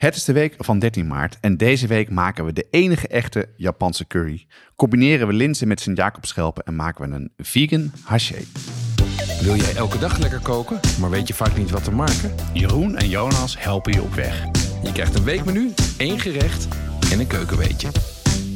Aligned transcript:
Het 0.00 0.16
is 0.16 0.24
de 0.24 0.32
week 0.32 0.54
van 0.58 0.78
13 0.78 1.06
maart 1.06 1.38
en 1.40 1.56
deze 1.56 1.86
week 1.86 2.10
maken 2.10 2.44
we 2.44 2.52
de 2.52 2.66
enige 2.70 3.08
echte 3.08 3.48
Japanse 3.56 4.06
curry. 4.06 4.46
Combineren 4.76 5.26
we 5.26 5.32
linzen 5.32 5.68
met 5.68 5.80
Sint-Jacobschelpen 5.80 6.64
en 6.64 6.76
maken 6.76 7.08
we 7.08 7.16
een 7.16 7.32
vegan 7.36 7.92
haché. 8.04 8.38
Wil 9.42 9.56
jij 9.56 9.74
elke 9.74 9.98
dag 9.98 10.18
lekker 10.18 10.40
koken, 10.40 10.80
maar 11.00 11.10
weet 11.10 11.28
je 11.28 11.34
vaak 11.34 11.56
niet 11.56 11.70
wat 11.70 11.84
te 11.84 11.90
maken? 11.90 12.34
Jeroen 12.52 12.96
en 12.96 13.08
Jonas 13.08 13.58
helpen 13.58 13.92
je 13.92 14.02
op 14.02 14.14
weg. 14.14 14.44
Je 14.82 14.92
krijgt 14.92 15.14
een 15.14 15.24
weekmenu, 15.24 15.72
één 15.96 16.18
gerecht 16.18 16.68
en 17.12 17.20
een 17.20 17.26
keukenweetje. 17.26 17.88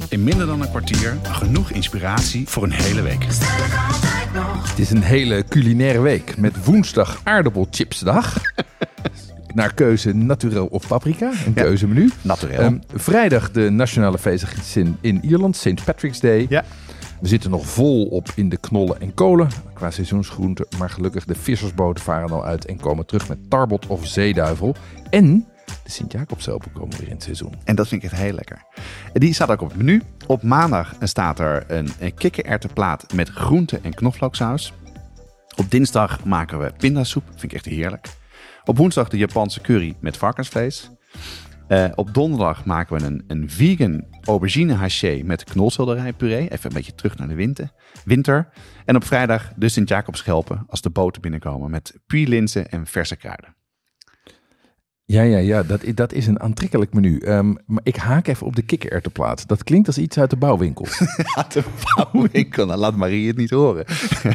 In 0.09 0.25
minder 0.25 0.47
dan 0.47 0.61
een 0.61 0.71
kwartier 0.71 1.19
genoeg 1.23 1.71
inspiratie 1.71 2.49
voor 2.49 2.63
een 2.63 2.73
hele 2.73 3.03
week. 3.03 3.25
Het 4.69 4.79
is 4.79 4.91
een 4.91 5.03
hele 5.03 5.45
culinaire 5.49 6.01
week 6.01 6.37
met 6.37 6.65
woensdag 6.65 7.21
aardappelchipsdag. 7.25 8.43
Naar 9.55 9.75
keuze 9.75 10.13
naturel 10.15 10.67
of 10.67 10.87
paprika, 10.87 11.31
een 11.47 11.53
Ja. 11.55 11.63
keuzemenu. 11.63 12.11
Naturel. 12.23 12.59
Ehm, 12.61 12.79
vrijdag 12.95 13.51
de 13.51 13.71
nationale 13.71 14.19
feestdag 14.19 14.53
in, 15.01 15.21
Ierland, 15.25 15.57
St. 15.57 15.85
Patrick's 15.85 16.21
Day. 16.21 16.47
ja, 16.49 16.65
We 17.21 17.29
zitten 17.31 17.51
nog 17.51 17.67
vol 17.67 18.07
op 18.07 18.29
in 18.35 18.49
de 18.49 18.57
knollen 18.57 19.01
en 19.01 19.15
kolen 19.15 19.49
qua 19.75 19.91
seizoensgroenten. 19.91 20.67
Maar 20.79 20.91
gelukkig 20.91 21.25
de 21.25 21.35
vissersboten 21.35 22.05
varen 22.05 22.31
al 22.31 22.45
uit 22.45 22.65
en 22.67 22.77
komen 22.81 23.07
terug 23.07 23.29
met 23.29 23.39
tarbot 23.51 23.87
of 23.87 24.07
zeeduivel. 24.07 24.75
En 25.11 25.47
de 25.85 25.91
Sint-Jacobselpen 25.91 26.73
komen 26.73 26.99
weer 26.99 27.07
in 27.09 27.15
het 27.15 27.23
seizoen. 27.23 27.53
en 27.65 27.75
dat 27.77 27.89
vind 27.89 28.03
ik 28.03 28.11
echt 28.11 28.21
heel 28.21 28.33
lekker. 28.33 28.63
Die 29.13 29.35
staat 29.35 29.51
ook 29.51 29.61
op 29.61 29.69
het 29.69 29.77
menu. 29.77 30.03
Op 30.27 30.43
maandag 30.43 30.95
staat 31.03 31.39
er 31.39 31.65
een, 31.69 31.89
een 32.01 32.15
kikkererwtenplaat 32.15 33.13
met 33.15 33.29
groente- 33.29 33.81
en 33.83 33.95
knoflooksaus. 33.95 34.73
Op 35.57 35.71
dinsdag 35.71 36.25
maken 36.25 36.59
we 36.59 36.73
pindasoep. 36.79 37.23
Vind 37.31 37.43
ik 37.43 37.53
echt 37.53 37.65
heerlijk. 37.65 38.07
Op 38.65 38.77
woensdag 38.77 39.09
de 39.09 39.17
Japanse 39.17 39.61
curry 39.61 39.95
met 40.01 40.17
varkensvlees. 40.17 40.91
Eh, 41.69 41.91
op 41.95 42.15
donderdag 42.15 42.65
maken 42.65 42.97
we 42.97 43.05
een, 43.05 43.25
een 43.27 43.51
vegan 43.51 44.05
aubergine 44.23 44.75
haché 44.75 45.21
met 45.25 45.45
knolselderijpuree. 45.45 46.51
Even 46.51 46.67
een 46.71 46.77
beetje 46.77 46.95
terug 46.95 47.19
naar 47.19 47.29
de 47.29 47.35
winter. 47.35 47.71
winter. 48.05 48.49
En 48.85 48.97
op 48.97 49.05
vrijdag 49.05 49.53
de 49.57 49.69
Sint-Jacobschelpen 49.69 50.65
als 50.67 50.81
de 50.81 50.91
boten 50.91 51.23
binnenkomen 51.23 51.71
met 51.71 51.99
puerlinzen 52.07 52.71
en 52.71 52.87
verse 52.87 53.17
kruiden. 53.17 53.57
Ja, 55.07 55.23
ja, 55.23 55.39
ja, 55.39 55.63
dat, 55.63 55.81
dat 55.95 56.13
is 56.13 56.27
een 56.27 56.41
aantrekkelijk 56.41 56.93
menu. 56.95 57.19
Ehm, 57.19 57.55
maar 57.67 57.81
ik 57.83 57.97
haak 57.97 58.27
even 58.27 58.47
op 58.47 58.57
de 58.57 58.63
kikkererwtenplaat. 58.63 59.49
Dat 59.49 59.65
klinkt 59.65 59.87
als 59.87 59.99
iets 59.99 60.19
uit 60.19 60.31
de 60.31 60.37
bouwwinkel. 60.37 60.87
Laat 61.37 61.53
de 61.53 61.63
bouwwinkel, 61.95 62.67
nou, 62.67 62.79
laat 62.79 62.97
Marie 62.97 63.27
het 63.27 63.37
niet 63.37 63.51
horen. 63.51 63.85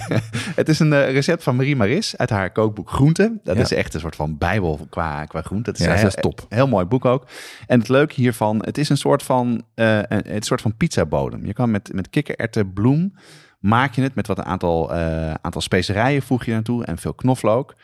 het 0.56 0.70
is 0.70 0.80
een 0.80 0.94
eh, 0.94 1.12
recept 1.12 1.44
van 1.44 1.56
Marie 1.56 1.75
Maris 1.75 2.17
uit 2.17 2.30
haar 2.30 2.52
kookboek 2.52 2.90
Groente. 2.90 3.40
Dat 3.44 3.56
Ja. 3.56 3.62
is 3.62 3.72
echt 3.73 3.94
een 3.94 4.00
soort 4.00 4.16
van 4.16 4.38
bijbel 4.38 4.88
qua, 4.90 5.25
qua 5.25 5.42
groente. 5.42 5.72
Dat 5.72 5.80
is, 5.80 5.86
Ja, 5.86 5.92
een 5.95 6.02
dat 6.02 6.14
heel, 6.16 6.31
is 6.31 6.36
top. 6.38 6.45
Heel 6.50 6.67
mooi 6.67 6.86
boek 6.86 7.06
ook. 7.06 7.25
En 7.67 7.80
het 7.80 7.90
leuke 7.90 8.14
hiervan, 8.16 8.62
het 8.66 8.78
is 8.78 8.90
een 8.90 8.97
soort 8.97 9.23
van, 9.23 9.64
eh, 9.75 10.00
een, 10.08 10.42
soort 10.44 10.62
van 10.62 10.75
pizzabodem. 10.78 11.45
Je 11.45 11.53
kan 11.53 11.72
met, 11.72 11.94
met 11.94 12.09
kikkererwten, 12.09 12.73
bloem, 12.73 13.14
maak 13.59 13.94
je 13.94 14.02
het 14.02 14.16
met 14.16 14.28
wat 14.28 14.38
een 14.38 14.45
aantal, 14.45 14.94
eh, 14.94 15.34
aantal 15.42 15.62
specerijen 15.62 16.22
voeg 16.22 16.45
je 16.45 16.52
naartoe 16.52 16.86
en 16.86 16.97
veel 16.97 17.14
knoflook. 17.14 17.75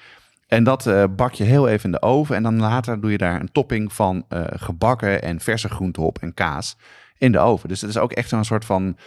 En 0.48 0.64
dat 0.64 0.88
eh, 0.88 1.04
bak 1.16 1.34
je 1.34 1.44
heel 1.44 1.68
even 1.68 1.86
in 1.86 1.92
de 1.92 2.02
oven. 2.02 2.36
En 2.36 2.44
dan 2.44 2.60
later 2.60 3.02
doe 3.02 3.12
je 3.12 3.18
daar 3.18 3.40
een 3.40 3.52
topping 3.52 3.94
van 3.94 4.26
eh, 4.30 4.44
gebakken 4.48 5.22
en 5.22 5.40
verse 5.40 5.70
groenten 5.70 6.04
op 6.04 6.18
en 6.22 6.34
kaas 6.34 6.78
in 7.18 7.32
de 7.32 7.40
oven. 7.40 7.70
Dus 7.70 7.82
het 7.82 7.90
is 7.90 7.98
ook 7.98 8.12
echt 8.12 8.32
een 8.32 8.46
soort 8.46 8.66
van 8.66 8.98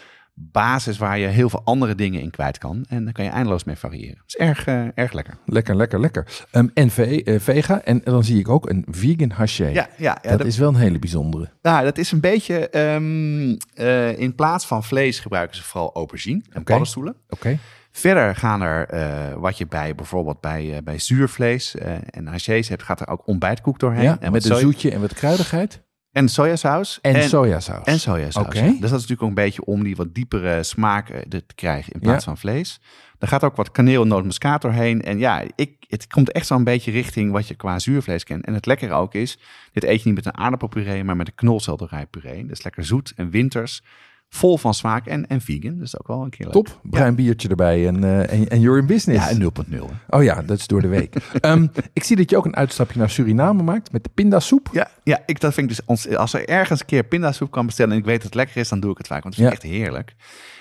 basis 0.41 0.99
waar 0.99 1.19
je 1.19 1.27
heel 1.27 1.49
veel 1.51 1.61
andere 1.65 1.95
dingen 1.95 2.21
in 2.21 2.31
kwijt 2.31 2.59
kan. 2.59 2.85
En 2.89 3.05
daar 3.05 3.13
kan 3.13 3.25
je 3.25 3.31
eindeloos 3.31 3.65
mee 3.65 3.77
variëren. 3.77 4.17
Het 4.17 4.25
is 4.27 4.37
erg, 4.37 4.65
eh, 4.67 4.85
erg 4.95 5.13
lekker. 5.13 5.39
lekker, 5.45 5.77
lekker, 5.77 6.01
lekker. 6.01 6.27
Ehm, 6.51 6.67
en 6.75 6.91
ve- 6.91 7.37
vega. 7.41 7.83
En 7.85 8.01
dan 8.05 8.25
zie 8.25 8.39
ik 8.39 8.49
ook 8.49 8.69
een 8.69 8.87
vegan 8.91 9.31
haché. 9.31 9.67
Ja, 9.67 9.73
ja, 9.73 9.89
ja 9.97 10.29
dat 10.31 10.39
dat, 10.39 10.47
is 10.47 10.59
wel 10.59 10.69
een 10.69 10.75
hele 10.75 10.99
bijzondere. 10.99 11.49
nou, 11.63 11.85
dat 11.85 11.99
is 11.99 12.13
een 12.13 12.21
beetje... 12.21 12.69
ehm, 12.69 13.57
eh, 13.75 14.19
in 14.19 14.35
plaats 14.35 14.67
van 14.67 14.85
vlees 14.85 15.19
gebruiken 15.21 15.57
ze 15.57 15.63
vooral 15.63 15.91
aubergine 15.95 16.41
en 16.51 16.51
Oké. 16.61 16.63
paddenstoelen. 16.63 17.17
Oké. 17.29 17.59
Verder 17.99 18.37
gaan 18.37 18.63
er, 18.63 18.89
eh, 18.89 19.35
wat 19.35 19.59
je 19.59 19.67
bij 19.67 19.95
bijvoorbeeld 19.95 20.41
bij, 20.41 20.77
eh, 20.77 20.83
bij 20.83 20.99
zuurvlees 20.99 21.75
eh, 21.75 21.97
en 22.11 22.27
hachés 22.27 22.69
hebt, 22.69 22.83
gaat 22.83 23.01
er 23.01 23.09
ook 23.09 23.27
ontbijtkoek 23.27 23.79
doorheen. 23.79 24.03
Ja, 24.03 24.17
en 24.21 24.33
met 24.33 24.45
een 24.45 24.57
zoetje 24.57 24.91
en 24.91 25.01
wat 25.01 25.15
kruidigheid. 25.15 25.87
En 26.13 26.29
sojasaus. 26.29 26.99
En, 27.03 27.29
sojasaus. 27.29 27.85
En 27.85 28.01
sojasaus. 28.01 28.55
Ja. 28.55 28.63
Dus 28.63 28.73
dat 28.73 28.85
is 28.85 28.91
natuurlijk 28.91 29.23
ook 29.23 29.29
een 29.29 29.35
beetje 29.35 29.65
om 29.65 29.83
die 29.83 29.97
wat 29.97 30.15
diepere 30.15 30.63
smaak 30.63 31.07
te 31.29 31.45
krijgen 31.55 31.93
in 31.93 32.01
plaats 32.01 32.25
Ja. 32.25 32.31
van 32.31 32.39
vlees. 32.39 32.81
Er 33.19 33.29
gaat 33.29 33.45
ook 33.45 33.57
wat 33.57 33.71
kaneel 33.71 34.03
en 34.03 34.09
nootmuskaat 34.09 34.63
doorheen. 34.63 35.03
En 35.03 35.19
ja, 35.19 35.43
ik, 35.55 35.85
het 35.89 36.07
komt 36.07 36.33
echt 36.33 36.47
zo'n 36.47 36.65
beetje 36.65 36.91
richting 36.91 37.33
wat 37.33 37.49
je 37.49 37.55
qua 37.55 37.79
zuurvlees 37.79 38.25
kent. 38.25 38.45
En 38.45 38.55
het 38.55 38.67
lekkere 38.67 38.95
ook 38.95 39.15
is, 39.15 39.39
dit 39.73 39.85
eet 39.85 40.03
je 40.03 40.07
niet 40.07 40.25
met 40.25 40.27
een 40.27 40.41
aardappelpuree, 40.41 41.05
maar 41.05 41.17
met 41.17 41.27
een 41.27 41.35
knolselderijpuree. 41.35 42.43
Dat 42.43 42.59
is 42.59 42.65
lekker 42.65 42.85
zoet 42.85 43.13
en 43.17 43.31
winters, 43.31 43.83
vol 44.29 44.59
van 44.59 44.75
smaak 44.75 45.07
en, 45.07 45.27
en 45.27 45.41
vegan. 45.41 45.79
Dus 45.79 46.01
ook 46.01 46.07
wel 46.07 46.23
een 46.23 46.31
keer 46.31 46.45
leuk. 46.47 46.55
Top. 46.55 46.81
Bruin 46.83 47.15
biertje 47.15 47.49
erbij 47.49 47.87
en, 47.87 48.05
eh, 48.05 48.33
en, 48.33 48.49
en 48.49 48.61
you're 48.61 48.81
in 48.81 48.87
business. 48.87 49.25
Ja, 49.25 49.31
een 49.31 49.53
0.0. 49.69 49.85
hè. 50.09 50.17
Oh 50.17 50.23
ja, 50.23 50.43
dat 50.43 50.59
is 50.59 50.67
door 50.67 50.81
de 50.81 50.89
week. 50.89 51.15
Ehm, 51.41 51.67
ik 51.93 52.05
zie 52.05 52.17
dat 52.17 52.31
je 52.31 52.37
ook 52.37 52.45
een 52.45 52.57
uitstapje 52.57 52.99
naar 52.99 53.11
Suriname 53.11 53.63
maakt 53.63 53.93
met 53.93 54.05
de 54.05 54.11
pindasoep. 54.15 54.69
Ja, 54.73 54.91
ja 55.05 55.23
ik, 55.27 55.41
dat 55.41 55.55
vind 55.55 55.71
ik 55.71 55.77
dus 55.77 55.87
ons, 55.87 56.09
als 56.17 56.33
er 56.33 56.49
ergens 56.49 56.81
een 56.81 56.87
keer 56.87 57.05
pindasoep 57.05 57.51
kan 57.51 57.67
bestellen 57.67 57.93
en 57.93 57.99
ik 57.99 58.05
weet 58.05 58.15
dat 58.17 58.25
het 58.25 58.35
lekker 58.35 58.57
is, 58.57 58.69
dan 58.69 58.81
doe 58.81 58.91
ik 58.91 58.99
het 58.99 59.07
vaak, 59.07 59.23
want 59.23 59.35
het 59.35 59.45
is 59.45 59.51
Ja. 59.51 59.57
echt 59.57 59.67
heerlijk. 59.77 60.15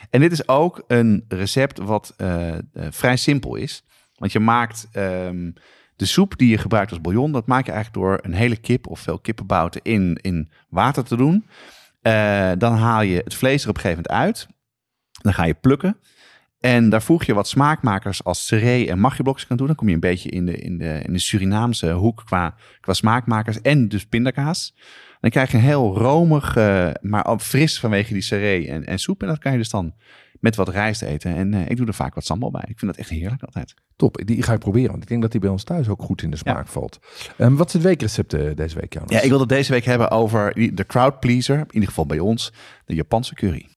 En 0.09 0.19
dit 0.21 0.31
is 0.31 0.47
ook 0.47 0.83
een 0.87 1.25
recept 1.27 1.77
wat 1.79 2.13
eh, 2.17 2.53
eh, 2.57 2.59
vrij 2.73 3.17
simpel 3.17 3.55
is, 3.55 3.83
want 4.15 4.31
je 4.31 4.39
maakt 4.39 4.87
ehm, 4.91 5.51
de 5.95 6.05
soep 6.05 6.37
die 6.37 6.49
je 6.49 6.57
gebruikt 6.57 6.91
als 6.91 7.01
bouillon, 7.01 7.31
dat 7.31 7.47
maak 7.47 7.65
je 7.65 7.71
eigenlijk 7.71 8.03
door 8.03 8.19
een 8.21 8.37
hele 8.37 8.57
kip 8.57 8.87
of 8.87 8.99
veel 8.99 9.19
kippenbouten 9.19 9.81
in, 9.83 10.19
in 10.21 10.49
water 10.69 11.03
te 11.03 11.15
doen. 11.15 11.45
Eh, 12.07 12.51
dan 12.57 12.73
haal 12.73 13.01
je 13.01 13.21
het 13.23 13.33
vlees 13.33 13.63
er 13.63 13.69
op 13.69 13.75
een 13.75 13.81
gegeven 13.81 14.03
moment 14.09 14.25
uit. 14.25 14.47
Dan 15.21 15.33
ga 15.33 15.45
je 15.45 15.53
plukken. 15.53 15.97
En 16.59 16.89
daar 16.89 17.01
voeg 17.01 17.23
je 17.23 17.33
wat 17.33 17.47
smaakmakers 17.47 18.23
als 18.23 18.45
seree 18.45 18.89
en 18.89 18.99
magieblokjes 18.99 19.49
aan 19.49 19.57
toe. 19.57 19.67
Dan 19.67 19.75
kom 19.75 19.87
je 19.87 19.93
een 19.93 19.99
beetje 19.99 20.29
in 20.29 20.45
de, 20.45 20.57
in 20.57 20.77
de, 20.77 21.01
in 21.05 21.13
de 21.13 21.19
Surinaamse 21.19 21.91
hoek 21.91 22.21
qua, 22.25 22.55
qua 22.79 22.93
smaakmakers. 22.93 23.61
En 23.61 23.87
dus 23.87 24.05
pindakaas. 24.05 24.75
Dan 25.19 25.29
krijg 25.29 25.51
je 25.51 25.57
een 25.57 25.63
heel 25.63 25.97
romig, 25.97 26.55
eh, 26.55 26.89
maar 27.01 27.39
fris 27.39 27.79
vanwege 27.79 28.13
die 28.13 28.21
seree 28.21 28.67
en, 28.67 28.85
en 28.85 28.99
soep. 28.99 29.21
En 29.21 29.27
dat 29.27 29.39
kan 29.39 29.51
je 29.51 29.57
dus 29.57 29.69
dan 29.69 29.93
met 30.39 30.55
wat 30.55 30.69
rijst 30.69 31.01
eten. 31.01 31.35
En 31.35 31.53
eh, 31.53 31.69
ik 31.69 31.77
doe 31.77 31.87
er 31.87 31.93
vaak 31.93 32.15
wat 32.15 32.25
sambal 32.25 32.51
bij. 32.51 32.65
Ik 32.67 32.79
vind 32.79 32.91
dat 32.91 32.99
echt 32.99 33.09
heerlijk 33.09 33.43
altijd. 33.43 33.73
Top, 33.95 34.21
die 34.25 34.43
ga 34.43 34.53
ik 34.53 34.59
proberen. 34.59 34.91
Want 34.91 35.03
ik 35.03 35.09
denk 35.09 35.21
dat 35.21 35.31
die 35.31 35.41
bij 35.41 35.49
ons 35.49 35.63
thuis 35.63 35.87
ook 35.87 36.01
goed 36.01 36.21
in 36.21 36.29
de 36.29 36.37
smaak 36.37 36.67
valt. 36.67 36.99
Ehm, 37.37 37.55
wat 37.55 37.67
is 37.67 37.73
het 37.73 37.81
weekrecept 37.81 38.33
eh, 38.33 38.55
deze 38.55 38.79
week, 38.79 38.93
Jonas? 38.93 39.09
Ja, 39.09 39.21
ik 39.21 39.29
wil 39.29 39.39
het 39.39 39.49
deze 39.49 39.71
week 39.71 39.85
hebben 39.85 40.11
over 40.11 40.53
de 40.75 40.85
crowd 40.85 41.19
pleaser. 41.19 41.57
In 41.57 41.73
ieder 41.73 41.89
geval 41.89 42.05
bij 42.05 42.19
ons, 42.19 42.53
de 42.85 42.95
Japanse 42.95 43.35
curry. 43.35 43.76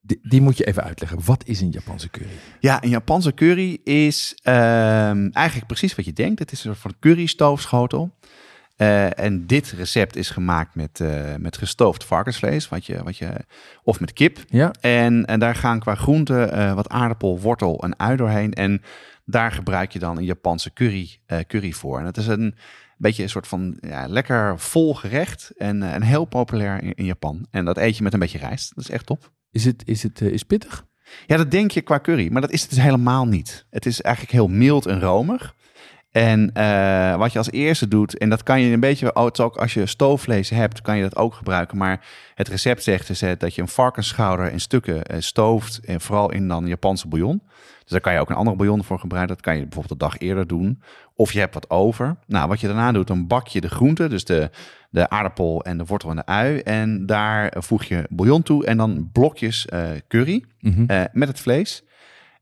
Die, 0.00 0.18
die 0.22 0.40
moet 0.40 0.56
je 0.56 0.64
even 0.64 0.82
uitleggen. 0.82 1.24
Wat 1.24 1.44
is 1.46 1.60
een 1.60 1.70
Japanse 1.70 2.10
curry? 2.10 2.30
Ja, 2.60 2.82
een 2.82 2.88
Japanse 2.88 3.34
curry 3.34 3.80
is 3.84 4.38
ehm, 4.42 5.28
eigenlijk 5.32 5.66
precies 5.66 5.94
wat 5.94 6.04
je 6.04 6.12
denkt. 6.12 6.38
Het 6.38 6.52
is 6.52 6.58
een 6.58 6.70
soort 6.70 6.82
van 6.82 6.94
currystoofschotel. 7.00 8.12
Eh, 8.80 9.18
en 9.18 9.46
dit 9.46 9.70
recept 9.70 10.16
is 10.16 10.30
gemaakt 10.30 10.74
met, 10.74 11.00
eh, 11.00 11.34
met 11.36 11.56
gestoofd 11.56 12.04
varkensvlees, 12.04 12.68
wat 12.68 12.86
je, 12.86 13.02
wat 13.02 13.16
je, 13.16 13.32
of 13.82 14.00
met 14.00 14.12
kip. 14.12 14.38
Ja, 14.48 14.72
En, 14.80 15.24
en 15.24 15.40
daar 15.40 15.54
gaan 15.54 15.78
qua 15.78 15.94
groente 15.94 16.42
eh, 16.42 16.74
wat 16.74 16.88
aardappel, 16.88 17.40
wortel 17.40 17.82
en 17.82 17.98
ui 17.98 18.16
doorheen. 18.16 18.52
En 18.52 18.82
daar 19.24 19.52
gebruik 19.52 19.92
je 19.92 19.98
dan 19.98 20.16
een 20.16 20.24
Japanse 20.24 20.72
curry, 20.72 21.20
curry 21.46 21.72
voor. 21.72 21.98
En 21.98 22.04
het 22.04 22.16
is 22.16 22.26
een 22.26 22.54
beetje 22.96 23.22
een 23.22 23.28
soort 23.28 23.46
van 23.46 23.76
ja, 23.80 24.06
lekker 24.08 24.58
vol 24.58 24.94
gerecht 24.94 25.52
en, 25.56 25.82
en 25.82 26.02
heel 26.02 26.24
populair 26.24 26.82
in, 26.82 26.94
in 26.94 27.04
Japan. 27.04 27.46
En 27.50 27.64
dat 27.64 27.78
eet 27.78 27.96
je 27.96 28.02
met 28.02 28.12
een 28.12 28.18
beetje 28.18 28.38
rijst. 28.38 28.74
Dat 28.74 28.84
is 28.84 28.90
echt 28.90 29.06
top. 29.06 29.30
Is 29.50 29.64
het, 29.64 29.82
is 29.86 30.02
het 30.02 30.20
eh, 30.20 30.28
is 30.28 30.42
pittig? 30.42 30.86
Ja, 31.26 31.36
dat 31.36 31.50
denk 31.50 31.70
je 31.70 31.80
qua 31.80 32.00
curry, 32.00 32.32
maar 32.32 32.40
dat 32.40 32.50
is 32.50 32.60
het 32.60 32.70
dus 32.70 32.80
helemaal 32.80 33.26
niet. 33.26 33.66
Het 33.70 33.86
is 33.86 34.00
eigenlijk 34.00 34.34
heel 34.34 34.48
mild 34.48 34.86
en 34.86 35.00
romig. 35.00 35.54
En 36.10 36.50
eh, 36.52 37.16
wat 37.16 37.32
je 37.32 37.38
als 37.38 37.50
eerste 37.50 37.88
doet, 37.88 38.18
en 38.18 38.28
dat 38.28 38.42
kan 38.42 38.60
je 38.60 38.72
een 38.72 38.80
beetje, 38.80 39.14
oh, 39.14 39.28
ook 39.40 39.56
als 39.56 39.74
je 39.74 39.86
stoofvlees 39.86 40.50
hebt, 40.50 40.82
kan 40.82 40.96
je 40.96 41.02
dat 41.02 41.16
ook 41.16 41.34
gebruiken. 41.34 41.76
Maar 41.78 42.06
het 42.34 42.48
recept 42.48 42.82
zegt 42.82 43.06
dus, 43.06 43.20
hè, 43.20 43.36
dat 43.36 43.54
je 43.54 43.62
een 43.62 43.68
varkensschouder 43.68 44.52
in 44.52 44.60
stukken 44.60 45.04
eh, 45.04 45.20
stooft, 45.20 45.80
en 45.84 46.00
vooral 46.00 46.32
in 46.32 46.48
dan 46.48 46.66
Japanse 46.66 47.08
bouillon. 47.08 47.42
Dus 47.80 47.90
daar 47.90 48.00
kan 48.00 48.12
je 48.12 48.18
ook 48.20 48.30
een 48.30 48.36
andere 48.36 48.56
bouillon 48.56 48.84
voor 48.84 48.98
gebruiken. 48.98 49.34
Dat 49.34 49.44
kan 49.44 49.54
je 49.54 49.62
bijvoorbeeld 49.62 50.00
de 50.00 50.06
dag 50.06 50.18
eerder 50.18 50.46
doen. 50.46 50.82
Of 51.14 51.32
je 51.32 51.38
hebt 51.38 51.54
wat 51.54 51.70
over. 51.70 52.16
Nou, 52.26 52.48
wat 52.48 52.60
je 52.60 52.66
daarna 52.66 52.92
doet, 52.92 53.06
dan 53.06 53.26
bak 53.26 53.48
je 53.48 53.60
de 53.60 53.68
groenten, 53.68 54.10
dus 54.10 54.24
de, 54.24 54.50
de 54.90 55.08
aardappel 55.08 55.64
en 55.64 55.78
de 55.78 55.84
wortel 55.84 56.10
en 56.10 56.16
de 56.16 56.26
ui. 56.26 56.58
En 56.58 57.06
daar 57.06 57.54
voeg 57.58 57.84
je 57.84 58.06
bouillon 58.10 58.42
toe 58.42 58.66
en 58.66 58.76
dan 58.76 59.08
blokjes 59.12 59.66
eh, 59.66 59.90
curry 60.08 60.44
Mhm. 60.60 61.06
met 61.12 61.28
het 61.28 61.40
vlees. 61.40 61.84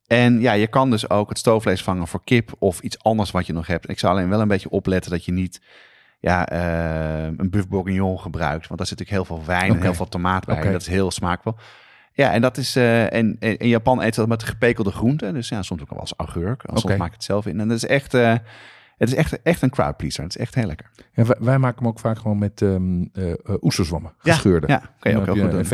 En 0.09 0.41
ja, 0.41 0.53
je 0.53 0.67
kan 0.67 0.91
dus 0.91 1.11
ook 1.11 1.29
het 1.29 1.39
stoofvlees 1.39 1.83
vangen 1.83 2.09
voor 2.09 2.21
kip 2.25 2.53
of 2.59 2.81
iets 2.81 3.03
anders 3.03 3.31
wat 3.31 3.47
je 3.47 3.53
nog 3.53 3.67
hebt. 3.67 3.89
Ik 3.89 3.99
zou 3.99 4.13
alleen 4.15 4.29
wel 4.29 4.41
een 4.41 4.49
beetje 4.49 4.71
opletten 4.71 5.11
dat 5.11 5.25
je 5.25 5.33
niet 5.33 5.61
ja, 6.21 6.49
eh, 6.49 7.25
een 7.37 7.51
buff 7.51 7.69
bourguignon 7.69 8.19
gebruikt. 8.21 8.67
Want 8.67 8.79
daar 8.79 8.89
zit 8.89 8.99
natuurlijk 8.99 9.29
heel 9.29 9.37
veel 9.37 9.47
wijn 9.47 9.65
en 9.71 9.71
Oké. 9.77 9.83
heel 9.83 9.95
veel 9.95 10.09
tomaat 10.09 10.45
bij. 10.47 10.57
En 10.61 10.73
dat 10.73 10.81
is 10.81 10.87
heel 10.87 11.11
smaakvol. 11.11 11.55
Ja, 12.13 12.33
en 12.33 12.41
dat 12.41 12.57
is. 12.57 12.77
eh, 12.77 13.13
en, 13.13 13.37
en 13.41 13.57
in 13.59 13.69
Japan 13.69 14.03
eet 14.03 14.15
ze 14.15 14.21
dat 14.21 14.29
met 14.29 14.43
gepekelde 14.43 14.91
groenten. 14.91 15.35
Dus 15.35 15.49
ja, 15.49 15.63
soms 15.63 15.83
ook 15.83 15.91
wel 15.91 16.01
eens 16.01 16.15
augurk. 16.17 16.63
En 16.63 16.69
Soms 16.69 16.85
Oké. 16.85 16.97
maak 16.97 17.07
ik 17.09 17.13
het 17.15 17.25
zelf 17.25 17.47
in. 17.47 17.61
En 17.61 17.69
dat 17.69 17.77
is 17.77 17.87
echt. 17.87 18.15
eh, 18.15 18.35
het 18.99 19.09
is 19.09 19.15
echt, 19.15 19.43
echt 19.43 19.63
een 19.63 19.71
crowd 19.71 19.97
pleaser. 19.97 20.23
Het 20.23 20.35
is 20.37 20.41
echt 20.41 20.55
heel 20.55 20.67
lekker. 20.67 20.91
Ja, 21.13 21.25
wij, 21.25 21.37
wij 21.41 21.59
maken 21.59 21.79
hem 21.79 21.89
ook 21.89 21.99
vaak 21.99 22.19
gewoon 22.19 22.39
met 22.39 22.63
eh, 22.63 23.35
oesterzwammen, 23.61 24.13
Ja, 24.23 24.33
gescheurde. 24.33 24.67
Ja, 24.67 24.79
kan 24.99 25.13
je 25.13 25.19
ook 25.19 25.25
heel 25.25 25.35
goed 25.35 25.53
een 25.59 25.67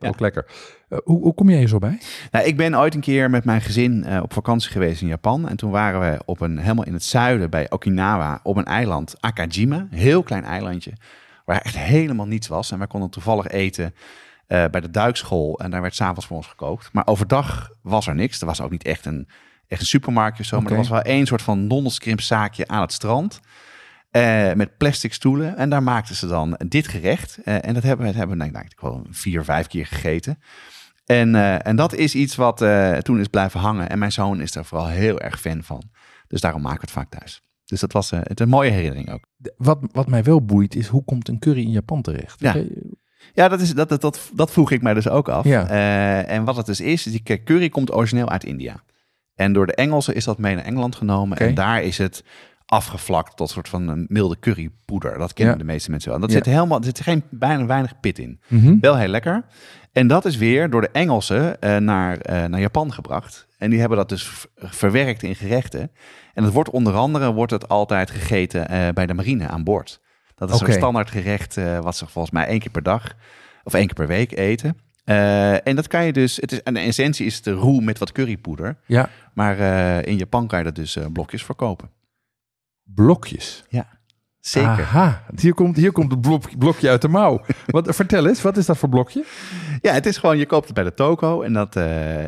Ja. 0.00 0.08
ook 0.08 0.20
lekker. 0.20 0.46
Eh, 0.88 0.98
hoe, 1.04 1.20
hoe 1.20 1.34
kom 1.34 1.48
jij 1.48 1.58
hier 1.58 1.68
zo 1.68 1.78
bij? 1.78 1.98
Nou, 2.30 2.46
ik 2.46 2.56
ben 2.56 2.78
ooit 2.78 2.94
een 2.94 3.00
keer 3.00 3.30
met 3.30 3.44
mijn 3.44 3.60
gezin 3.60 4.20
op 4.22 4.32
vakantie 4.32 4.70
geweest 4.70 5.02
in 5.02 5.08
Japan. 5.08 5.48
En 5.48 5.56
toen 5.56 5.70
waren 5.70 6.00
we 6.00 6.22
op 6.24 6.40
een, 6.40 6.58
helemaal 6.58 6.84
in 6.84 6.92
het 6.92 7.04
zuiden 7.04 7.50
bij 7.50 7.70
Okinawa 7.70 8.40
op 8.42 8.56
een 8.56 8.64
eiland, 8.64 9.14
Akajima. 9.20 9.76
Een 9.76 9.98
heel 9.98 10.22
klein 10.22 10.44
eilandje, 10.44 10.92
waar 11.44 11.60
echt 11.60 11.76
helemaal 11.78 12.26
niets 12.26 12.48
was. 12.48 12.70
En 12.72 12.78
wij 12.78 12.86
konden 12.86 13.10
toevallig 13.10 13.46
eten 13.48 13.94
bij 14.46 14.80
de 14.80 14.90
duikschool. 14.90 15.58
En 15.58 15.70
daar 15.70 15.82
werd 15.82 15.94
s'avonds 15.94 16.26
voor 16.26 16.36
ons 16.36 16.46
gekookt. 16.46 16.88
Maar 16.92 17.06
overdag 17.06 17.70
was 17.82 18.06
er 18.06 18.14
niks. 18.14 18.40
Er 18.40 18.46
was 18.46 18.60
ook 18.60 18.70
niet 18.70 18.84
echt 18.84 19.06
een, 19.06 19.28
echt 19.72 19.80
een 19.80 19.86
supermarktje 19.86 20.42
of 20.42 20.48
zo. 20.48 20.60
Maar 20.60 20.70
er 20.70 20.76
was 20.76 20.88
wel 20.88 21.02
één 21.02 21.26
soort 21.26 21.42
van 21.42 21.66
nondelskrimpzaakje 21.66 22.68
aan 22.68 22.80
het 22.80 22.92
strand. 22.92 23.40
eh, 24.10 24.52
met 24.52 24.76
plastic 24.76 25.12
stoelen. 25.12 25.56
En 25.56 25.70
daar 25.70 25.82
maakten 25.82 26.14
ze 26.14 26.26
dan 26.26 26.58
dit 26.68 26.88
gerecht. 26.88 27.38
Eh, 27.44 27.66
en 27.66 27.74
dat 27.74 27.82
hebben 27.82 28.06
we, 28.06 28.12
hebben 28.18 28.38
we 28.38 28.52
denk 28.52 28.72
ik 28.72 28.80
wel 28.80 29.06
vier, 29.10 29.44
vijf 29.44 29.66
keer 29.66 29.86
gegeten. 29.86 30.38
En, 31.06 31.34
eh, 31.34 31.66
en 31.66 31.76
dat 31.76 31.94
is 31.94 32.14
iets 32.14 32.34
wat 32.34 32.64
toen 33.02 33.20
is 33.20 33.26
blijven 33.26 33.60
hangen. 33.60 33.88
En 33.88 33.98
mijn 33.98 34.12
zoon 34.12 34.40
is 34.40 34.52
daar 34.52 34.64
vooral 34.64 34.88
heel 34.88 35.20
erg 35.20 35.40
fan 35.40 35.62
van. 35.62 35.82
Dus 36.28 36.40
daarom 36.40 36.62
maken 36.62 36.80
we 36.80 36.84
het 36.84 36.94
vaak 36.94 37.10
thuis. 37.20 37.42
Dus 37.64 37.80
dat 37.80 37.92
was 37.92 38.10
het 38.10 38.40
een 38.40 38.48
mooie 38.48 38.70
herinnering 38.70 39.10
ook. 39.10 39.24
Wat, 39.56 39.78
wat 39.92 40.06
mij 40.08 40.22
wel 40.22 40.44
boeit 40.44 40.74
is, 40.74 40.86
hoe 40.86 41.04
komt 41.04 41.28
een 41.28 41.38
curry 41.38 41.62
in 41.62 41.70
Japan 41.70 42.02
terecht? 42.02 42.40
Ja. 42.40 42.56
Ja, 43.34 43.48
dat, 43.48 43.60
is, 43.60 43.74
dat, 43.74 43.88
dat, 43.88 44.00
dat, 44.00 44.30
dat 44.34 44.50
vroeg 44.50 44.70
ik 44.70 44.82
mij 44.82 44.94
dus 44.94 45.08
ook 45.08 45.28
af. 45.28 45.44
Ja. 45.44 45.66
En 46.24 46.44
wat 46.44 46.56
het 46.56 46.66
dus 46.66 46.80
is, 46.80 47.02
die 47.02 47.42
curry 47.44 47.68
komt 47.68 47.94
origineel 47.94 48.28
uit 48.28 48.44
India. 48.44 48.82
En 49.34 49.52
door 49.52 49.66
de 49.66 49.74
Engelsen 49.74 50.14
is 50.14 50.24
dat 50.24 50.38
mee 50.38 50.54
naar 50.54 50.64
Engeland 50.64 50.96
genomen. 50.96 51.38
En 51.38 51.54
daar 51.54 51.82
is 51.82 51.98
het 51.98 52.24
afgevlakt 52.66 53.36
tot 53.36 53.50
soort 53.50 53.68
van 53.68 53.88
een 53.88 54.04
milde 54.08 54.38
currypoeder. 54.38 55.18
Dat 55.18 55.32
kennen 55.32 55.54
Ja. 55.54 55.60
de 55.60 55.66
meeste 55.66 55.90
mensen 55.90 56.08
wel. 56.10 56.18
En 56.20 56.26
dat 56.26 56.36
Ja. 56.36 56.44
zit 56.44 56.54
helemaal, 56.54 56.78
er 56.78 56.84
zit 56.84 57.00
geen, 57.00 57.22
bijna 57.30 57.66
weinig 57.66 58.00
pit 58.00 58.18
in. 58.18 58.40
mhm. 58.48 58.76
Wel 58.80 58.96
heel 58.96 59.08
lekker. 59.08 59.44
En 59.92 60.06
dat 60.06 60.24
is 60.24 60.36
weer 60.36 60.70
door 60.70 60.80
de 60.80 60.90
Engelsen 60.92 61.60
eh, 61.60 61.76
naar, 61.76 62.18
eh, 62.18 62.44
naar 62.44 62.60
Japan 62.60 62.92
gebracht. 62.92 63.46
En 63.58 63.70
die 63.70 63.80
hebben 63.80 63.98
dat 63.98 64.08
dus 64.08 64.46
verwerkt 64.56 65.22
in 65.22 65.34
gerechten. 65.34 65.90
En 66.34 66.44
het 66.44 66.52
wordt 66.52 66.70
onder 66.70 66.94
andere 66.94 67.32
wordt 67.32 67.52
het 67.52 67.68
altijd 67.68 68.10
gegeten 68.10 68.68
eh, 68.68 68.88
bij 68.94 69.06
de 69.06 69.14
marine 69.14 69.48
aan 69.48 69.64
boord. 69.64 70.00
Dat 70.34 70.50
is 70.54 70.60
een 70.60 70.72
standaard 70.72 71.10
gerecht 71.10 71.54
wat 71.82 71.96
ze 71.96 72.06
volgens 72.06 72.34
mij 72.34 72.46
één 72.46 72.58
keer 72.58 72.70
per 72.70 72.82
dag 72.82 73.12
of 73.64 73.74
één 73.74 73.86
keer 73.86 73.94
per 73.94 74.06
week 74.06 74.36
eten. 74.38 74.78
Eh, 75.04 75.66
en 75.66 75.76
dat 75.76 75.86
kan 75.86 76.04
je 76.04 76.12
dus, 76.12 76.36
het 76.36 76.52
is, 76.52 76.62
en 76.62 76.74
de 76.74 76.80
essentie 76.80 77.26
is 77.26 77.42
de 77.42 77.52
roe 77.52 77.82
met 77.82 77.98
wat 77.98 78.12
currypoeder. 78.12 78.76
Ja, 78.86 79.08
Maar 79.34 79.58
eh, 79.58 80.06
in 80.06 80.16
Japan 80.16 80.46
kan 80.46 80.58
je 80.58 80.64
dat 80.64 80.74
dus 80.74 80.96
eh, 80.96 81.06
blokjes 81.12 81.44
verkopen. 81.44 81.90
blokjes. 82.82 83.64
Zeker. 84.40 84.68
Aha, 84.68 85.24
hier 85.36 85.54
komt, 85.54 85.76
hier 85.76 85.92
komt 85.92 86.10
het 86.10 86.20
blok, 86.20 86.58
blokje 86.58 86.88
uit 86.88 87.02
de 87.02 87.08
mouw. 87.08 87.44
Wat, 87.66 87.94
vertel 87.94 88.26
eens, 88.26 88.42
wat 88.42 88.56
is 88.56 88.66
dat 88.66 88.78
voor 88.78 88.88
blokje? 88.88 89.24
Ja, 89.80 89.92
het 89.92 90.06
is 90.06 90.16
gewoon, 90.16 90.38
je 90.38 90.46
koopt 90.46 90.64
het 90.64 90.74
bij 90.74 90.84
de 90.84 90.94
toko. 90.94 91.42
En 91.42 91.52
dat, 91.52 91.72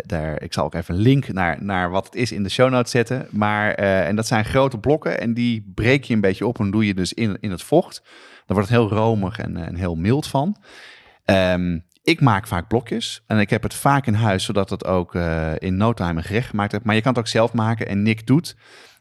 daar, 0.06 0.42
ik 0.42 0.52
zal 0.52 0.64
ook 0.64 0.74
even 0.74 0.94
een 0.94 1.00
link 1.00 1.32
naar, 1.32 1.64
naar 1.64 1.90
wat 1.90 2.04
het 2.04 2.14
is 2.14 2.32
in 2.32 2.42
de 2.42 2.48
show 2.48 2.70
notes 2.70 2.90
zetten. 2.90 3.26
Maar, 3.30 3.70
en 3.74 4.16
dat 4.16 4.26
zijn 4.26 4.44
grote 4.44 4.78
blokken 4.78 5.20
en 5.20 5.34
die 5.34 5.72
breek 5.74 6.04
je 6.04 6.14
een 6.14 6.20
beetje 6.20 6.46
op 6.46 6.58
en 6.58 6.70
doe 6.70 6.86
je 6.86 6.94
dus 6.94 7.12
in, 7.12 7.36
in 7.40 7.50
het 7.50 7.62
vocht. 7.62 8.02
Dan 8.46 8.56
wordt 8.56 8.68
het 8.68 8.78
heel 8.78 8.88
romig 8.88 9.38
en, 9.38 9.56
en 9.56 9.74
heel 9.74 9.94
mild 9.94 10.26
van. 10.26 10.56
Ehm, 11.24 11.78
ik 12.04 12.20
maak 12.20 12.46
vaak 12.46 12.68
blokjes 12.68 13.22
en 13.26 13.38
ik 13.38 13.50
heb 13.50 13.62
het 13.62 13.74
vaak 13.74 14.06
in 14.06 14.14
huis, 14.14 14.44
zodat 14.44 14.70
het 14.70 14.84
ook 14.84 15.14
eh, 15.14 15.52
in 15.58 15.76
no 15.76 15.92
time 15.92 16.16
een 16.16 16.22
gerecht 16.22 16.48
gemaakt 16.48 16.72
heb. 16.72 16.84
Maar 16.84 16.94
je 16.94 17.00
kan 17.00 17.10
het 17.10 17.20
ook 17.20 17.28
zelf 17.28 17.52
maken 17.52 17.88
en 17.88 18.02
Nick 18.02 18.26
doet. 18.26 18.56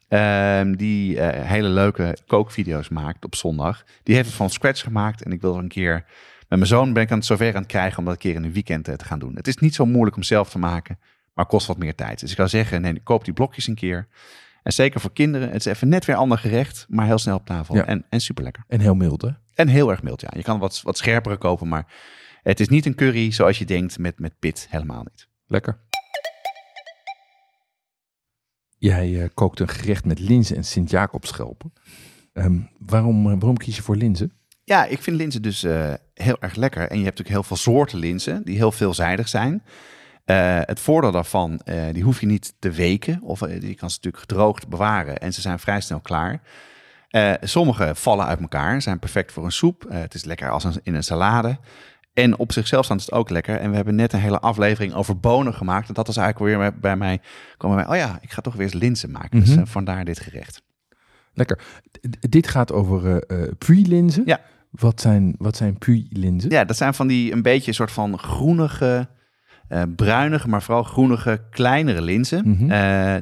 ehm, 0.08 0.76
die 0.76 1.20
eh, 1.20 1.50
hele 1.50 1.68
leuke 1.68 2.18
kookvideo's 2.28 2.90
maakt 2.90 3.26
op 3.26 3.36
zondag. 3.36 3.84
Die 4.04 4.16
heeft 4.16 4.28
het 4.28 4.38
van 4.38 4.50
scratch 4.50 4.82
gemaakt 4.84 5.24
en 5.24 5.32
ik 5.32 5.42
wil 5.42 5.54
er 5.54 5.60
een 5.60 5.68
keer 5.68 6.06
met 6.40 6.60
mijn 6.60 6.66
zoon 6.66 6.94
ben 6.94 7.04
ik 7.04 7.12
aan 7.12 7.18
het 7.18 7.26
zover 7.26 7.56
aan 7.56 7.62
het 7.62 7.72
krijgen 7.72 7.98
om 7.98 8.06
dat 8.06 8.14
een 8.14 8.20
keer 8.20 8.36
in 8.36 8.44
een 8.44 8.54
weekend 8.54 8.88
eh, 8.88 8.96
te 8.96 9.06
gaan 9.06 9.20
doen. 9.20 9.36
Het 9.36 9.48
is 9.48 9.58
niet 9.58 9.76
zo 9.76 9.86
moeilijk 9.86 10.16
om 10.16 10.24
zelf 10.24 10.50
te 10.50 10.60
maken, 10.60 11.00
maar 11.34 11.46
kost 11.46 11.68
wat 11.68 11.78
meer 11.78 11.96
tijd. 11.96 12.20
Dus 12.20 12.30
ik 12.30 12.36
zou 12.36 12.50
zeggen, 12.50 12.82
nee, 12.82 13.00
koop 13.04 13.26
die 13.26 13.34
blokjes 13.34 13.68
een 13.68 13.76
keer. 13.76 14.08
En 14.64 14.74
zeker 14.74 15.00
voor 15.00 15.14
kinderen, 15.14 15.48
het 15.48 15.66
is 15.66 15.66
even 15.66 15.88
net 15.88 16.06
weer 16.06 16.16
ander 16.16 16.38
gerecht, 16.38 16.86
maar 16.90 17.06
heel 17.06 17.18
snel 17.18 17.36
op 17.36 17.46
tafel. 17.46 17.76
Ja. 17.76 17.86
En, 17.86 18.06
en 18.10 18.20
super 18.20 18.44
lekker. 18.44 18.64
En 18.68 18.80
heel 18.80 18.96
mild, 18.96 19.22
hè? 19.22 19.30
En 19.56 19.68
heel 19.68 19.92
erg 19.92 20.04
mild, 20.04 20.22
ja. 20.22 20.30
Je 20.36 20.44
kan 20.44 20.60
wat, 20.60 20.82
wat 20.82 20.98
scherpere 20.98 21.38
kopen, 21.38 21.68
maar 21.68 21.86
het 22.44 22.60
is 22.60 22.68
niet 22.68 22.86
een 22.86 22.96
curry 22.96 23.32
zoals 23.32 23.60
je 23.60 23.66
denkt 23.66 23.98
met, 23.98 24.20
met 24.20 24.40
pit. 24.40 24.68
Helemaal 24.70 25.04
niet. 25.04 25.28
Lekker. 25.48 25.78
Jij 28.78 29.22
eh, 29.22 29.30
kookt 29.34 29.60
een 29.60 29.68
gerecht 29.68 30.06
met 30.06 30.20
linzen 30.20 30.56
en 30.56 30.64
Sint-Jacobsschelpen. 30.64 31.74
Ehm, 32.34 32.60
waarom, 32.80 33.26
eh, 33.26 33.32
waarom 33.32 33.58
kies 33.58 33.76
je 33.76 33.82
voor 33.82 33.96
linzen? 33.96 34.32
Ja, 34.64 34.86
ik 34.86 35.02
vind 35.02 35.18
linzen 35.18 35.42
dus 35.42 35.64
eh, 35.64 35.94
heel 36.14 36.38
erg 36.40 36.56
lekker. 36.56 36.82
En 36.82 36.98
je 36.98 37.04
hebt 37.04 37.18
natuurlijk 37.18 37.30
heel 37.30 37.44
veel 37.44 37.74
soorten 37.74 38.00
linzen 38.00 38.44
die 38.44 38.56
heel 38.56 38.72
veelzijdig 38.72 39.28
zijn. 39.28 39.64
Eh, 40.26 40.60
het 40.62 40.80
voordeel 40.80 41.12
daarvan, 41.12 41.60
eh, 41.60 41.84
die 41.92 42.04
hoef 42.04 42.20
je 42.20 42.26
niet 42.26 42.54
te 42.60 42.72
weken. 42.72 43.22
Of 43.22 43.40
die 43.40 43.76
kan 43.76 43.90
ze 43.90 43.96
natuurlijk 43.96 44.18
gedroogd 44.18 44.68
bewaren 44.68 45.20
en 45.20 45.34
ze 45.34 45.42
zijn 45.42 45.60
vrij 45.60 45.82
snel 45.82 46.00
klaar. 46.00 46.42
Eh, 47.10 47.34
sommige 47.42 47.92
vallen 47.96 48.26
uit 48.26 48.40
elkaar, 48.40 48.82
zijn 48.82 49.00
perfect 49.00 49.32
voor 49.32 49.46
een 49.46 49.52
soep. 49.52 49.86
Het 49.90 50.14
is 50.14 50.24
lekker 50.24 50.50
als 50.50 50.64
een, 50.64 50.74
in 50.84 50.96
een 50.96 51.04
salade. 51.04 51.58
En 52.14 52.38
op 52.38 52.52
zichzelf 52.52 52.86
staan 52.86 52.98
is 52.98 53.06
het 53.06 53.14
ook 53.14 53.30
lekker. 53.30 53.56
En 53.60 53.70
we 53.70 53.76
hebben 53.76 53.96
net 53.96 54.14
een 54.14 54.20
hele 54.20 54.40
aflevering 54.40 54.94
over 54.94 55.20
bonen 55.20 55.54
gemaakt. 55.54 55.88
En 55.88 55.94
dat 55.94 56.08
was 56.08 56.18
eigenlijk 56.18 56.58
weer 56.60 56.80
bij 56.80 56.96
mij, 56.96 57.20
kwam 57.58 57.76
bij 57.76 57.86
mij, 57.86 57.94
oh 57.94 58.00
ja, 58.08 58.18
ik 58.22 58.32
ga 58.32 58.42
toch 58.42 58.54
weer 58.54 58.64
eens 58.64 58.74
linzen 58.74 59.12
maken. 59.12 59.40
Dus 59.40 59.50
Mhm. 59.50 59.60
eh, 59.60 59.66
vandaar 59.66 60.06
dit 60.06 60.20
gerecht. 60.20 60.62
Lekker. 61.34 61.60
D- 61.92 62.32
dit 62.32 62.48
gaat 62.48 62.72
over 62.72 63.18
eh 63.28 63.44
eh 63.44 63.52
puy-linzen. 63.58 64.24
Ja. 64.26 64.40
Wat 64.70 65.02
zijn, 65.02 65.36
wat 65.38 65.56
zijn 65.58 65.78
puy-linzen? 65.78 66.50
Ja, 66.50 66.64
dat 66.66 66.78
zijn 66.78 66.94
van 66.94 67.08
die 67.08 67.32
een 67.32 67.42
beetje 67.42 67.68
een 67.68 67.74
soort 67.74 67.92
van 67.92 68.18
groenige, 68.20 69.08
bruinige, 69.96 70.50
maar 70.50 70.62
vooral 70.62 70.84
groenige, 70.84 71.42
kleinere 71.50 72.02
linzen. 72.02 72.50
Mhm. 72.50 72.66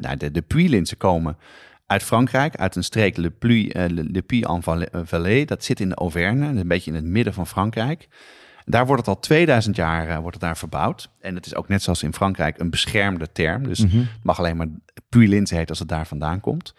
Nou, 0.01 0.17
de, 0.17 0.31
de 0.31 0.41
Puy-linzen 0.41 0.97
komen 0.97 1.37
uit 1.85 2.03
Frankrijk, 2.03 2.55
uit 2.55 2.75
een 2.75 2.83
streek 2.83 3.17
Le 3.17 3.29
Puy, 3.29 3.69
Le, 3.73 4.03
Le 4.11 4.21
Puy-en-Vallée. 4.21 5.45
Dat 5.45 5.63
zit 5.63 5.79
in 5.79 5.89
de 5.89 5.95
Auvergne, 5.95 6.59
een 6.59 6.67
beetje 6.67 6.91
in 6.91 6.95
het 6.95 7.05
midden 7.05 7.33
van 7.33 7.47
Frankrijk. 7.47 8.07
Daar 8.65 8.85
wordt 8.85 9.05
het 9.05 9.15
al 9.15 9.21
2000 9.21 9.75
jaar 9.75 10.07
eh, 10.07 10.17
wordt 10.17 10.33
het 10.33 10.41
daar 10.41 10.57
verbouwd. 10.57 11.09
En 11.19 11.35
het 11.35 11.45
is 11.45 11.55
ook 11.55 11.67
net 11.67 11.81
zoals 11.81 12.03
in 12.03 12.13
Frankrijk 12.13 12.59
een 12.59 12.69
beschermde 12.69 13.31
term. 13.31 13.67
Dus 13.67 13.79
Mhm. 13.85 13.97
het 13.97 14.23
mag 14.23 14.39
alleen 14.39 14.57
maar 14.57 14.67
Puy-linzen 15.09 15.57
heet 15.57 15.69
als 15.69 15.79
het 15.79 15.87
daar 15.87 16.07
vandaan 16.07 16.39
komt. 16.39 16.73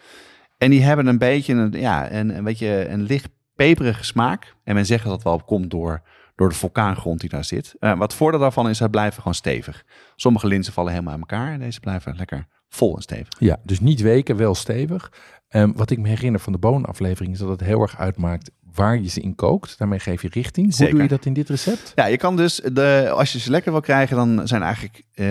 En 0.58 0.70
die 0.70 0.82
hebben 0.82 1.06
een 1.06 1.18
beetje 1.18 1.54
een, 1.54 1.72
ja, 1.72 2.12
een, 2.12 2.36
een, 2.36 2.44
beetje 2.44 2.88
een 2.88 3.02
licht 3.02 3.28
peperige 3.54 4.04
smaak. 4.04 4.54
En 4.64 4.74
men 4.74 4.86
zegt 4.86 5.04
dat 5.04 5.12
dat 5.12 5.22
wel 5.22 5.42
komt 5.42 5.70
door, 5.70 6.02
door 6.36 6.48
de 6.48 6.54
vulkaangrond 6.54 7.20
die 7.20 7.28
daar 7.28 7.44
zit. 7.44 7.74
Eh, 7.78 7.98
wat 7.98 8.14
voordeel 8.14 8.40
daarvan 8.40 8.68
is, 8.68 8.76
ze 8.78 8.88
blijven 8.90 9.18
gewoon 9.18 9.34
stevig. 9.34 9.84
Sommige 10.16 10.46
linzen 10.46 10.72
vallen 10.72 10.90
helemaal 10.92 11.12
uit 11.12 11.20
elkaar 11.20 11.52
en 11.52 11.60
deze 11.60 11.80
blijven 11.80 12.16
lekker 12.16 12.46
vol 12.68 12.96
en 12.96 13.02
stevig. 13.02 13.28
Ja, 13.38 13.56
dus 13.62 13.80
niet 13.80 14.00
weken, 14.00 14.36
wel 14.36 14.54
stevig. 14.54 15.12
Ehm, 15.48 15.72
wat 15.74 15.90
ik 15.90 15.98
me 15.98 16.08
herinner 16.08 16.40
van 16.40 16.52
de 16.52 16.58
boonaflevering 16.58 17.32
is 17.32 17.38
dat 17.38 17.48
het 17.48 17.60
heel 17.60 17.80
erg 17.82 17.98
uitmaakt 17.98 18.50
waar 18.74 19.00
je 19.00 19.08
ze 19.08 19.20
in 19.20 19.34
kookt. 19.34 19.78
Daarmee 19.78 19.98
geef 19.98 20.22
je 20.22 20.28
richting. 20.30 20.76
Hoe 20.76 20.90
doe 20.90 21.02
je 21.02 21.08
dat 21.08 21.26
in 21.26 21.32
dit 21.32 21.48
recept? 21.48 21.92
Ja, 21.94 22.06
je 22.06 22.16
kan 22.16 22.36
dus, 22.36 22.60
de, 22.72 23.10
als 23.14 23.32
je 23.32 23.38
ze 23.38 23.50
lekker 23.50 23.72
wil 23.72 23.80
krijgen, 23.80 24.16
dan 24.16 24.48
zijn 24.48 24.62
eigenlijk 24.62 25.02
eh, 25.14 25.26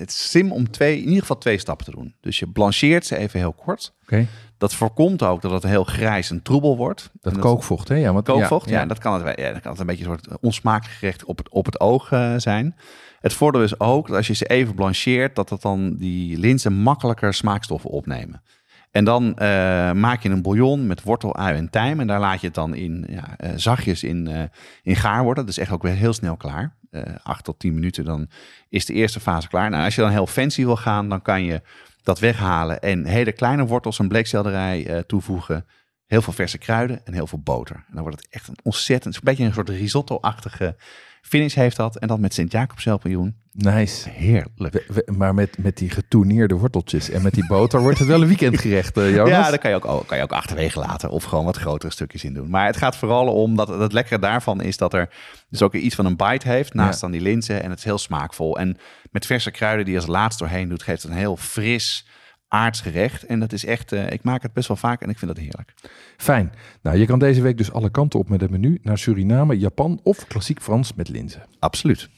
het 0.00 0.10
is 0.10 0.30
slim 0.30 0.52
om 0.52 0.70
twee, 0.70 0.96
in 0.96 1.06
ieder 1.06 1.20
geval 1.20 1.38
twee 1.38 1.58
stappen 1.58 1.84
te 1.84 1.90
doen. 1.90 2.14
Dus 2.20 2.38
je 2.38 2.48
blancheert 2.48 3.06
ze 3.06 3.16
even 3.16 3.38
heel 3.38 3.52
kort. 3.52 3.94
Oké. 4.02 4.26
Dat 4.58 4.74
voorkomt 4.74 5.22
ook 5.22 5.42
dat 5.42 5.50
het 5.50 5.62
heel 5.62 5.84
grijs 5.84 6.30
en 6.30 6.42
troebel 6.42 6.76
wordt. 6.76 7.10
Dat 7.20 7.38
kookvocht, 7.38 7.88
hè? 7.88 7.94
Ja, 7.94 8.12
want, 8.12 8.24
kookvocht. 8.24 8.68
Ja, 8.68 8.80
ja. 8.80 8.86
dat 8.86 8.98
kan 8.98 9.24
het, 9.24 9.38
ja, 9.38 9.52
dat 9.52 9.60
kan 9.60 9.70
het 9.70 9.80
een 9.80 9.86
beetje 9.86 10.04
een 10.04 10.10
soort 10.10 10.40
onsmakelijk 10.40 10.98
gerecht 10.98 11.24
op 11.24 11.38
het, 11.38 11.48
op 11.48 11.64
het 11.64 11.80
oog 11.80 12.12
eh, 12.12 12.34
zijn. 12.36 12.76
Het 13.20 13.32
voordeel 13.32 13.62
is 13.62 13.80
ook 13.80 14.06
dat 14.06 14.16
als 14.16 14.26
je 14.26 14.34
ze 14.34 14.46
even 14.46 14.74
blancheert, 14.74 15.36
dat 15.36 15.48
dat 15.48 15.62
dan 15.62 15.96
die 15.96 16.38
linzen 16.38 16.72
makkelijker 16.72 17.34
smaakstoffen 17.34 17.90
opnemen. 17.90 18.42
En 18.90 19.04
dan 19.04 19.36
eh, 19.36 19.92
maak 19.92 20.22
je 20.22 20.28
een 20.28 20.42
bouillon 20.42 20.86
met 20.86 21.02
wortel, 21.02 21.36
ui 21.36 21.56
en 21.56 21.70
tijm. 21.70 22.00
En 22.00 22.06
daar 22.06 22.20
laat 22.20 22.40
je 22.40 22.46
het 22.46 22.54
dan 22.54 22.74
in 22.74 23.04
ja, 23.08 23.36
eh, 23.36 23.50
zachtjes 23.56 24.02
in, 24.02 24.26
eh, 24.26 24.42
in 24.82 24.96
gaar 24.96 25.22
worden. 25.22 25.44
Dat 25.44 25.52
is 25.52 25.60
echt 25.60 25.70
ook 25.70 25.82
weer 25.82 25.94
heel 25.94 26.12
snel 26.12 26.36
klaar. 26.36 26.76
Acht 27.22 27.44
tot 27.44 27.58
tien 27.58 27.74
minuten, 27.74 28.04
dan 28.04 28.28
is 28.68 28.86
de 28.86 28.92
eerste 28.92 29.20
fase 29.20 29.48
klaar. 29.48 29.70
Nou, 29.70 29.84
als 29.84 29.94
je 29.94 30.00
dan 30.00 30.10
heel 30.10 30.26
fancy 30.26 30.64
wil 30.64 30.76
gaan, 30.76 31.08
dan 31.08 31.22
kan 31.22 31.44
je 31.44 31.62
dat 32.02 32.18
weghalen 32.18 32.80
en 32.80 33.04
hele 33.04 33.32
kleine 33.32 33.66
wortels 33.66 33.98
en 33.98 34.08
bleekselderij 34.08 35.04
toevoegen. 35.06 35.66
Heel 36.06 36.22
veel 36.22 36.32
verse 36.32 36.58
kruiden 36.58 37.06
en 37.06 37.12
heel 37.12 37.26
veel 37.26 37.40
boter. 37.40 37.76
En 37.76 37.94
dan 37.94 38.02
wordt 38.02 38.16
het 38.18 38.28
echt 38.30 38.48
een 38.48 38.58
ontzettend, 38.62 39.14
een 39.14 39.20
beetje 39.24 39.44
een 39.44 39.52
soort 39.52 39.68
risotto-achtige 39.68 40.76
finish 41.22 41.54
heeft 41.54 41.76
dat. 41.76 41.96
En 41.96 42.08
dan 42.08 42.20
met 42.20 42.34
Sint-Jacobszelpioen. 42.34 43.36
Nice. 43.52 44.08
Heerlijk. 44.10 44.72
We- 44.72 44.84
we- 44.88 45.12
maar 45.16 45.34
met, 45.34 45.58
met 45.58 45.76
die 45.76 45.90
getourneerde 45.90 46.54
worteltjes 46.54 47.10
en 47.10 47.22
met 47.22 47.34
die 47.34 47.46
boter 47.46 47.80
wordt 47.80 47.98
het 47.98 48.08
wel 48.08 48.20
een 48.22 48.26
weekendgerecht, 48.28 48.96
eh, 48.96 49.10
Jonas. 49.14 49.28
Ja, 49.30 49.48
daar 49.48 49.58
kan 49.58 49.70
je, 49.70 49.82
ook, 49.82 50.06
kan 50.06 50.16
je 50.16 50.22
ook 50.22 50.32
achterwege 50.32 50.78
laten 50.78 51.10
of 51.10 51.24
gewoon 51.24 51.44
wat 51.44 51.56
grotere 51.56 51.92
stukjes 51.92 52.24
in 52.24 52.34
doen. 52.34 52.50
Maar 52.50 52.66
het 52.66 52.76
gaat 52.76 52.96
vooral 52.96 53.26
om 53.32 53.56
dat 53.56 53.68
het 53.68 53.92
lekkere 53.92 54.18
daarvan 54.18 54.60
is 54.62 54.76
dat 54.76 54.94
er 54.94 55.08
dus 55.50 55.62
ook 55.62 55.74
iets 55.74 55.94
van 55.94 56.06
een 56.06 56.16
bite 56.16 56.48
heeft 56.48 56.74
naast 56.74 56.94
Ja. 56.94 57.00
dan 57.00 57.10
die 57.10 57.20
linzen. 57.20 57.62
En 57.62 57.70
het 57.70 57.78
is 57.78 57.84
heel 57.84 57.98
smaakvol. 57.98 58.58
En 58.58 58.76
met 59.10 59.26
verse 59.26 59.50
kruiden 59.50 59.84
die 59.84 59.94
je 59.94 60.00
als 60.00 60.08
laatst 60.08 60.38
doorheen 60.38 60.68
doet, 60.68 60.82
geeft 60.82 61.02
het 61.02 61.10
een 61.10 61.16
heel 61.18 61.36
fris 61.36 62.06
aards 62.48 62.80
gerecht. 62.80 63.26
En 63.26 63.40
dat 63.40 63.52
is 63.52 63.64
echt, 63.64 63.92
eh, 63.92 64.10
ik 64.10 64.22
maak 64.22 64.42
het 64.42 64.52
best 64.52 64.68
wel 64.68 64.76
vaak 64.76 65.02
en 65.02 65.10
ik 65.10 65.18
vind 65.18 65.34
dat 65.34 65.44
heerlijk. 65.44 65.74
Fijn. 66.16 66.52
Nou, 66.82 66.96
je 66.96 67.06
kan 67.06 67.18
deze 67.18 67.42
week 67.42 67.56
dus 67.56 67.72
alle 67.72 67.90
kanten 67.90 68.18
op 68.18 68.28
met 68.28 68.40
het 68.40 68.50
menu 68.50 68.78
naar 68.82 68.98
Suriname, 68.98 69.58
Japan 69.58 70.00
of 70.02 70.26
klassiek 70.26 70.62
Frans 70.62 70.94
met 70.94 71.08
linzen. 71.08 71.42
Absoluut. 71.58 72.08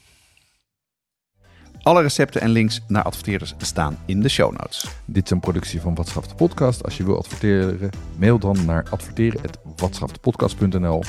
Alle 1.81 2.01
recepten 2.01 2.41
en 2.41 2.49
links 2.49 2.81
naar 2.87 3.03
adverteerders 3.03 3.53
staan 3.57 3.97
in 4.05 4.21
de 4.21 4.29
show 4.29 4.51
notes. 4.51 4.87
Dit 5.05 5.23
is 5.23 5.29
een 5.29 5.39
productie 5.39 5.81
van 5.81 5.95
Watschaf 5.95 6.27
de 6.27 6.35
Podcast. 6.35 6.83
Als 6.83 6.97
je 6.97 7.03
wil 7.03 7.17
adverteren, 7.17 7.89
mail 8.17 8.39
dan 8.39 8.65
naar 8.65 8.85
adverteren.watschaftepodcast.nl. 8.89 11.03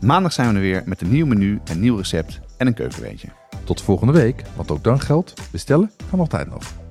Maandag 0.00 0.32
zijn 0.32 0.48
we 0.48 0.54
er 0.54 0.60
weer 0.60 0.82
met 0.86 1.00
een 1.00 1.10
nieuw 1.10 1.26
menu, 1.26 1.60
een 1.64 1.80
nieuw 1.80 1.96
recept 1.96 2.40
en 2.56 2.66
een 2.66 2.74
keukenweetje. 2.74 3.28
Tot 3.64 3.82
volgende 3.82 4.12
week, 4.12 4.42
want 4.56 4.70
ook 4.70 4.84
dan 4.84 5.00
geldt, 5.00 5.34
bestellen 5.50 5.90
kan 6.10 6.20
altijd 6.20 6.50
nog. 6.50 6.87